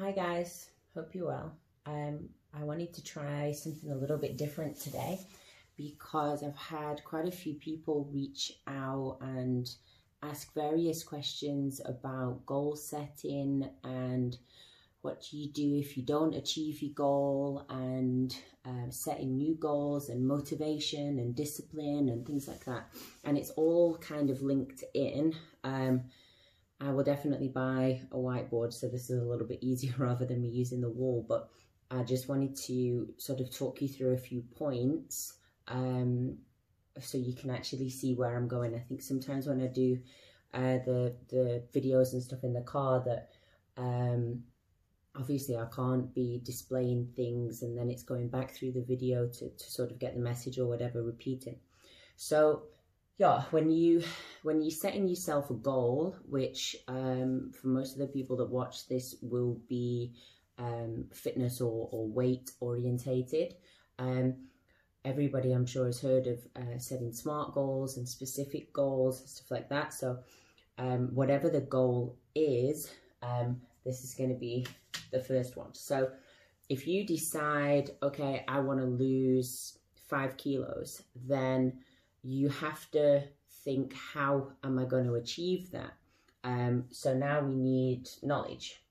[0.00, 1.56] Hi guys, hope you're well.
[1.84, 5.18] Um, I wanted to try something a little bit different today
[5.76, 9.68] because I've had quite a few people reach out and
[10.22, 14.36] ask various questions about goal setting and
[15.02, 18.36] what do you do if you don't achieve your goal and
[18.66, 22.88] um, setting new goals and motivation and discipline and things like that.
[23.24, 25.34] And it's all kind of linked in.
[25.64, 26.04] Um,
[26.80, 30.40] I will definitely buy a whiteboard so this is a little bit easier rather than
[30.40, 31.48] me using the wall but
[31.90, 35.34] I just wanted to sort of talk you through a few points
[35.68, 36.36] um,
[37.00, 38.74] so you can actually see where I'm going.
[38.74, 39.98] I think sometimes when I do
[40.54, 43.30] uh, the the videos and stuff in the car that
[43.76, 44.42] um,
[45.14, 49.48] obviously I can't be displaying things and then it's going back through the video to,
[49.50, 51.56] to sort of get the message or whatever repeating.
[52.16, 52.62] So
[53.18, 54.02] yeah, when you
[54.42, 58.88] when you're setting yourself a goal, which um, for most of the people that watch
[58.88, 60.12] this will be
[60.58, 63.54] um, fitness or, or weight orientated.
[63.98, 64.34] Um,
[65.04, 69.50] everybody, I'm sure, has heard of uh, setting smart goals and specific goals and stuff
[69.50, 69.92] like that.
[69.92, 70.18] So,
[70.78, 72.90] um, whatever the goal is,
[73.22, 74.66] um, this is going to be
[75.10, 75.74] the first one.
[75.74, 76.10] So,
[76.68, 81.80] if you decide, okay, I want to lose five kilos, then
[82.28, 83.22] you have to
[83.64, 85.94] think, how am I going to achieve that?
[86.44, 88.82] Um, so now we need knowledge.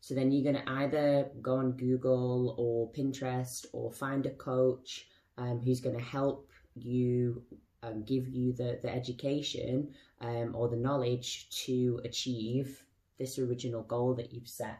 [0.00, 5.06] So then you're going to either go on Google or Pinterest or find a coach
[5.38, 7.42] um, who's going to help you
[7.82, 12.84] um, give you the, the education um, or the knowledge to achieve
[13.18, 14.78] this original goal that you've set.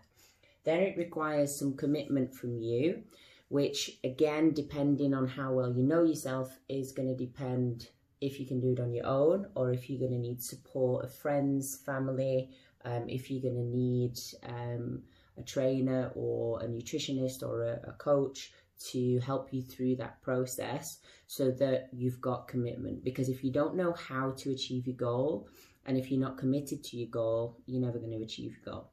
[0.65, 3.03] Then it requires some commitment from you,
[3.49, 7.89] which again, depending on how well you know yourself, is going to depend
[8.21, 11.05] if you can do it on your own or if you're going to need support
[11.05, 12.51] of friends, family,
[12.85, 15.03] um, if you're going to need um,
[15.39, 20.99] a trainer or a nutritionist or a, a coach to help you through that process
[21.27, 23.05] so that you've got commitment.
[23.05, 25.49] Because if you don't know how to achieve your goal
[25.87, 28.91] and if you're not committed to your goal, you're never going to achieve your goal.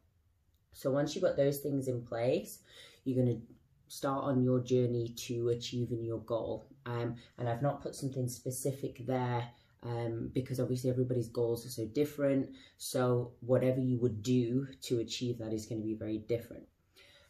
[0.73, 2.59] So once you've got those things in place,
[3.03, 3.41] you're going to
[3.88, 6.67] start on your journey to achieving your goal.
[6.87, 9.47] Um, and I've not put something specific there
[9.83, 12.49] um, because obviously everybody's goals are so different.
[12.77, 16.63] So whatever you would do to achieve that is going to be very different.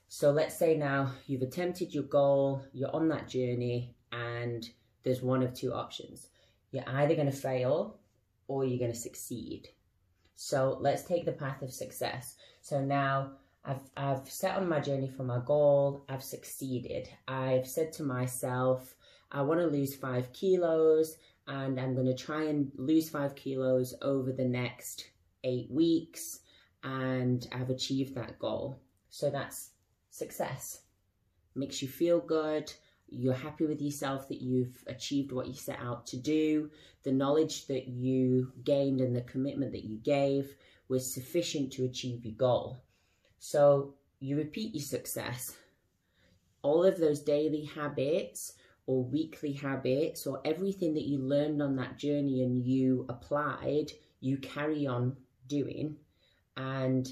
[0.09, 4.67] So let's say now you've attempted your goal, you're on that journey, and
[5.03, 6.27] there's one of two options.
[6.71, 7.97] You're either going to fail
[8.47, 9.69] or you're going to succeed.
[10.35, 12.35] So let's take the path of success.
[12.61, 13.31] So now
[13.65, 16.05] I've, I've set on my journey for my goal.
[16.07, 17.09] I've succeeded.
[17.27, 18.95] I've said to myself,
[19.31, 21.17] I want to lose five kilos
[21.47, 25.09] and I'm going to try and lose five kilos over the next
[25.43, 26.39] eight weeks
[26.83, 28.79] and I've achieved that goal.
[29.09, 29.71] So that's
[30.09, 30.81] success.
[31.55, 32.71] Makes you feel good.
[33.09, 36.69] You're happy with yourself that you've achieved what you set out to do.
[37.03, 40.55] The knowledge that you gained and the commitment that you gave
[40.89, 42.83] was sufficient to achieve your goal.
[43.39, 45.55] So you repeat your success.
[46.61, 48.53] All of those daily habits
[48.87, 54.37] or weekly habits or everything that you learned on that journey and you applied, you
[54.37, 55.15] carry on
[55.47, 55.95] doing.
[56.55, 57.07] And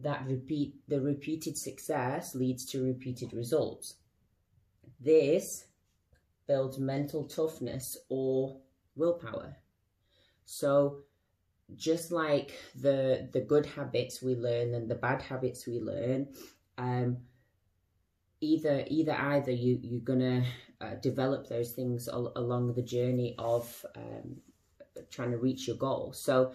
[0.00, 3.94] that repeat the repeated success leads to repeated results.
[5.00, 5.64] This
[6.46, 8.58] builds mental toughness or
[8.96, 9.56] willpower.
[10.44, 10.98] So
[11.76, 16.28] just like the the good habits we learn and the bad habits we learn,
[16.78, 17.18] um,
[18.40, 20.44] either either either you you're gonna
[20.80, 24.36] uh, develop those things al- along the journey of um,
[25.10, 26.12] trying to reach your goal.
[26.12, 26.52] So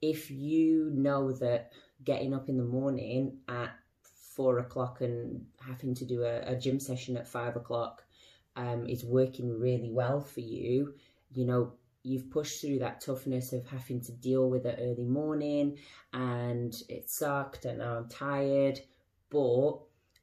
[0.00, 1.72] if you know that
[2.04, 3.70] getting up in the morning at
[4.34, 8.04] four o'clock and having to do a, a gym session at five o'clock
[8.56, 10.94] um, is working really well for you,
[11.32, 11.72] you know,
[12.04, 15.76] you've pushed through that toughness of having to deal with it early morning
[16.12, 18.80] and it sucked and now I'm tired.
[19.30, 19.78] But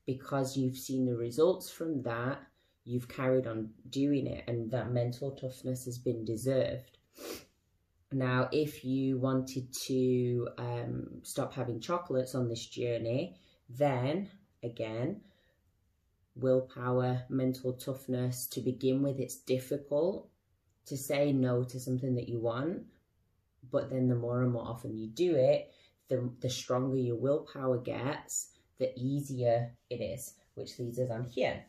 [0.06, 2.40] because you've seen the results from that,
[2.86, 6.98] you've carried on doing it and that mental toughness has been deserved.
[8.12, 13.36] Now, if you wanted to um, stop having chocolates on this journey,
[13.70, 14.30] then
[14.64, 15.22] again,
[16.36, 20.30] willpower, mental toughness, to begin with, it's difficult
[20.86, 22.84] to say no to something that you want.
[23.72, 25.72] But then the more and more often you do it,
[26.08, 31.64] the, the stronger your willpower gets, the easier it is, which leads us on here.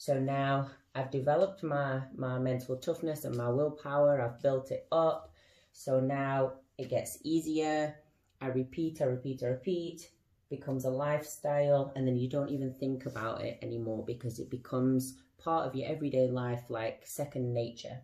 [0.00, 4.18] So now I've developed my, my mental toughness and my willpower.
[4.22, 5.34] I've built it up.
[5.72, 7.94] So now it gets easier.
[8.40, 10.08] I repeat, I repeat, I repeat.
[10.48, 15.18] becomes a lifestyle and then you don't even think about it anymore because it becomes
[15.36, 17.98] part of your everyday life like second nature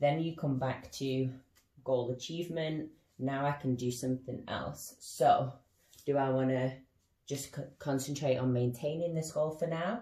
[0.00, 1.30] then you come back to
[1.84, 2.90] goal achievement
[3.20, 5.52] now i can do something else so
[6.06, 6.72] do i want to
[7.26, 10.00] just co- concentrate on maintaining this goal for now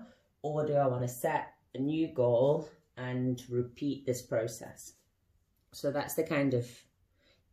[0.54, 4.94] or do i want to set a new goal and repeat this process
[5.72, 6.66] so that's the kind of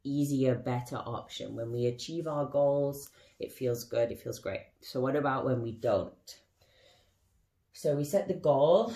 [0.04, 1.56] easier, better option.
[1.56, 3.10] When we achieve our goals,
[3.40, 4.62] it feels good, it feels great.
[4.82, 6.40] So, what about when we don't?
[7.74, 8.94] So, we set the goal,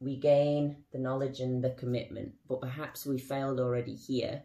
[0.00, 4.42] we gain the knowledge and the commitment, but perhaps we failed already here.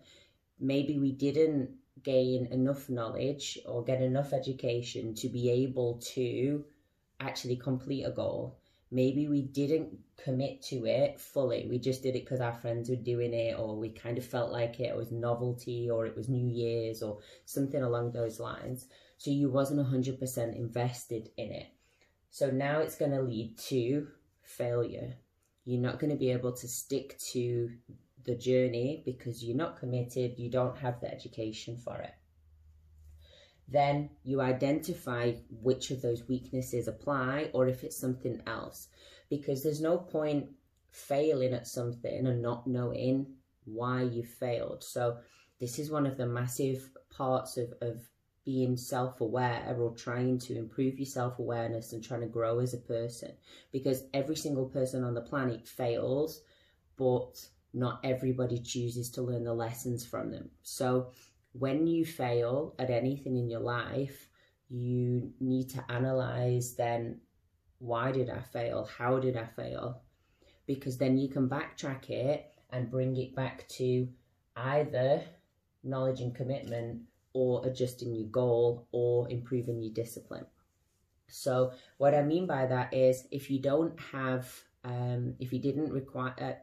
[0.59, 1.69] Maybe we didn't
[2.03, 6.63] gain enough knowledge or get enough education to be able to
[7.19, 8.59] actually complete a goal
[8.91, 11.67] maybe we didn't commit to it fully.
[11.69, 14.51] We just did it because our friends were doing it, or we kind of felt
[14.51, 18.87] like it, it was novelty, or it was New Year's, or something along those lines.
[19.17, 21.67] So you wasn't 100% invested in it.
[22.29, 24.07] So now it's going to lead to
[24.43, 25.15] failure.
[25.65, 27.71] You're not going to be able to stick to
[28.25, 32.13] the journey because you're not committed, you don't have the education for it
[33.67, 38.87] then you identify which of those weaknesses apply or if it's something else.
[39.29, 40.47] Because there's no point
[40.89, 43.27] failing at something and not knowing
[43.65, 44.83] why you failed.
[44.83, 45.17] So,
[45.59, 48.07] this is one of the massive parts of, of
[48.45, 52.73] being self aware or trying to improve your self awareness and trying to grow as
[52.73, 53.33] a person.
[53.73, 56.41] Because every single person on the planet fails,
[56.95, 60.49] but not everybody chooses to learn the lessons from them.
[60.63, 61.11] So,
[61.59, 64.29] when you fail at anything in your life,
[64.69, 67.21] you need to analyze then
[67.79, 68.89] why did I fail?
[68.97, 70.01] How did I fail?
[70.65, 74.07] Because then you can backtrack it and bring it back to
[74.55, 75.23] either
[75.83, 77.01] knowledge and commitment
[77.33, 80.45] or adjusting your goal or improving your discipline.
[81.29, 84.51] So, what I mean by that is if you don't have,
[84.83, 86.53] um, if you didn't require, uh,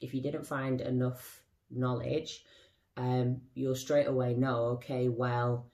[0.00, 2.44] if you didn't find enough knowledge
[3.00, 5.66] um, you'll straight away know, okay, well,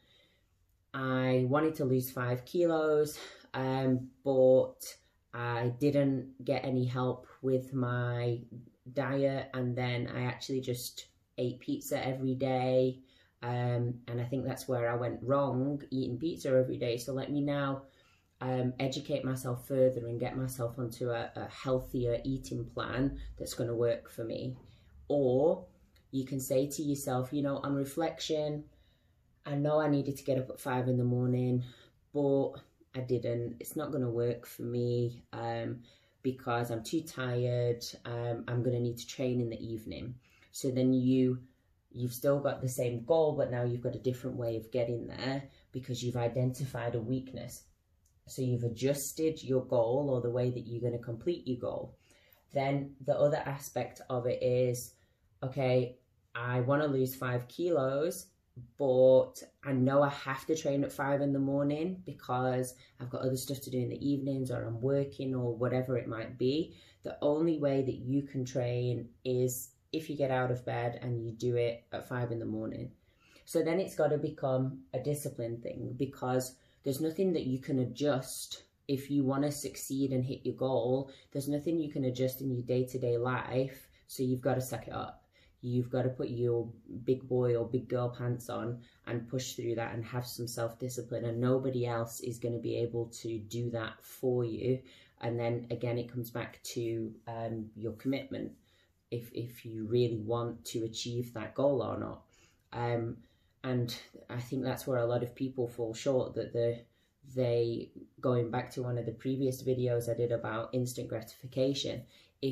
[0.94, 3.19] I wanted to lose five kilos,
[3.52, 4.76] um, but
[5.34, 8.38] I didn't get any help with my
[8.93, 11.06] diet, and then I actually just
[11.37, 13.00] ate pizza every day.
[13.43, 16.96] Um, and I think that's where I went wrong eating pizza every day.
[16.96, 17.82] So let me now
[18.40, 23.69] um, educate myself further and get myself onto a, a healthier eating plan that's going
[23.69, 24.56] to work for me.
[25.08, 25.67] Or
[26.11, 28.64] you can say to yourself, you know, on reflection,
[29.44, 31.62] I know I needed to get up at five in the morning,
[32.12, 32.53] but
[32.94, 33.56] I didn't.
[33.61, 35.81] It's not going to work for me um,
[36.23, 37.85] because I'm too tired.
[38.05, 40.14] Um, I'm going to need to train in the evening.
[40.50, 41.38] So then you
[41.93, 45.06] you've still got the same goal, but now you've got a different way of getting
[45.06, 47.62] there because you've identified a weakness.
[48.26, 51.97] So you've adjusted your goal or the way that you're going to complete your goal.
[52.53, 54.93] Then the other aspect of it is
[55.42, 55.96] okay,
[56.34, 58.26] I want to lose five kilos,
[58.78, 63.22] but I know I have to train at five in the morning because I've got
[63.22, 66.74] other stuff to do in the evenings or I'm working or whatever it might be.
[67.02, 71.24] The only way that you can train is if you get out of bed and
[71.24, 72.90] you do it at five in the morning.
[73.44, 77.78] So then it's got to become a discipline thing because there's nothing that you can
[77.78, 81.10] adjust if you want to succeed and hit your goal.
[81.32, 83.88] There's nothing you can adjust in your day to day life.
[84.06, 85.25] So you've got to suck it up
[85.60, 86.69] you've got to put your
[87.05, 90.79] big boy or big girl pants on and push through that and have some self
[90.79, 91.25] discipline.
[91.25, 94.81] And nobody else is going to be able to do that for you.
[95.20, 98.53] And then again, it comes back to um, your commitment
[99.10, 102.22] if, if you really want to achieve that goal or not.
[102.72, 103.17] Um,
[103.65, 103.96] and
[104.29, 106.81] I think that's where a lot of people fall short that the
[107.34, 112.03] they going back to one of the previous videos I did about instant gratification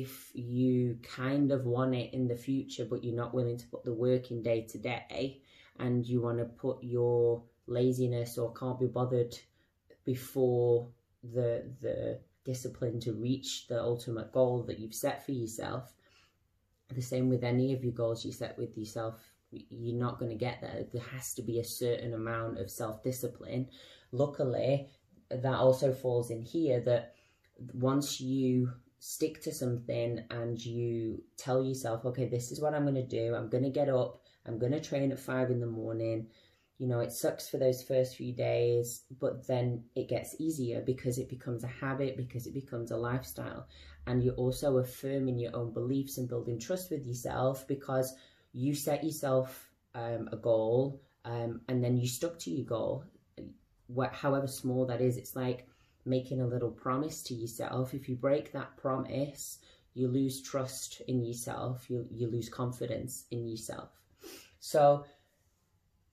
[0.01, 3.83] if you kind of want it in the future but you're not willing to put
[3.83, 5.41] the work in day to day
[5.79, 9.37] and you want to put your laziness or can't be bothered
[10.03, 10.87] before
[11.33, 15.93] the the discipline to reach the ultimate goal that you've set for yourself
[16.93, 19.19] the same with any of your goals you set with yourself
[19.69, 20.85] you're not going to get there.
[20.91, 23.67] There has to be a certain amount of self-discipline.
[24.11, 24.87] Luckily
[25.29, 27.15] that also falls in here that
[27.73, 32.95] once you stick to something and you tell yourself, okay, this is what I'm going
[32.95, 33.35] to do.
[33.35, 34.21] I'm going to get up.
[34.45, 36.27] I'm going to train at five in the morning.
[36.77, 41.17] You know, it sucks for those first few days, but then it gets easier because
[41.17, 43.67] it becomes a habit, because it becomes a lifestyle.
[44.07, 48.13] And you're also affirming your own beliefs and building trust with yourself because
[48.51, 53.05] you set yourself um, a goal um, and then you stuck to your goal
[54.11, 55.67] however small that is, it's like
[56.05, 57.93] making a little promise to yourself.
[57.93, 59.59] If you break that promise,
[59.93, 63.89] you lose trust in yourself, you, you lose confidence in yourself.
[64.59, 65.05] So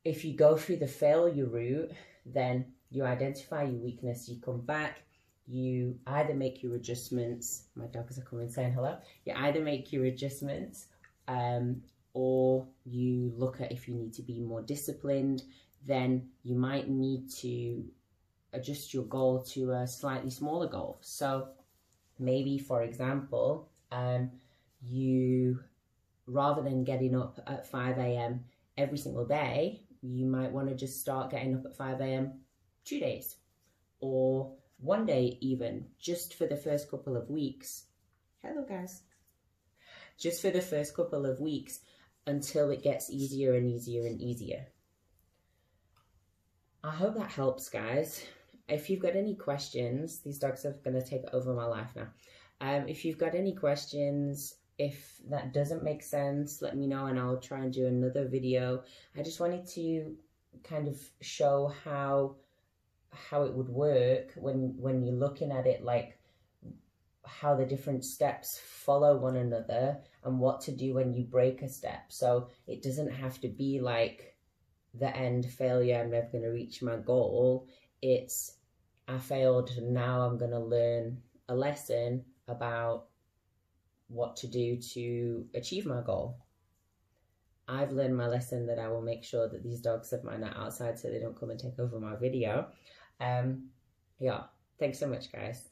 [0.04, 1.92] if you go through the failure route,
[2.24, 5.02] then you identify your weakness, you come back,
[5.46, 7.64] you either make your adjustments.
[7.74, 8.98] My dogs are coming saying hello.
[9.24, 10.86] You either make your adjustments
[11.28, 11.82] um,
[12.14, 15.42] or you look at if you need to be more disciplined,
[15.86, 17.84] then you might need to
[18.52, 20.98] adjust your goal to a slightly smaller goal.
[21.00, 21.48] So
[22.18, 24.30] maybe, for example, um,
[24.82, 25.60] you
[26.26, 28.44] rather than getting up at 5 a.m.
[28.76, 32.40] every single day, you might want to just start getting up at 5 a.m.
[32.84, 33.36] two days
[34.00, 37.84] or one day, even just for the first couple of weeks.
[38.42, 39.02] Hello, guys.
[40.18, 41.80] Just for the first couple of weeks
[42.26, 44.66] until it gets easier and easier and easier.
[46.82, 48.24] I hope that helps, guys.
[48.68, 52.08] If you've got any questions, these dogs are going to take over my life now.
[52.60, 57.18] Um, if you've got any questions, if that doesn't make sense, let me know and
[57.18, 58.84] I'll try and do another video.
[59.16, 60.14] I just wanted to
[60.62, 62.36] kind of show how
[63.10, 66.18] how it would work when when you're looking at it like
[67.24, 71.68] how the different steps follow one another and what to do when you break a
[71.68, 72.04] step.
[72.08, 74.36] So it doesn't have to be like
[74.94, 77.66] the end failure, I'm never going to reach my goal.
[78.02, 78.56] It's
[79.08, 81.18] I failed, now I'm going to learn
[81.48, 83.06] a lesson about
[84.08, 86.36] what to do to achieve my goal.
[87.68, 90.56] I've learned my lesson that I will make sure that these dogs of mine are
[90.56, 92.66] outside so they don't come and take over my video.
[93.20, 93.68] Um,
[94.18, 94.42] yeah,
[94.78, 95.71] thanks so much, guys.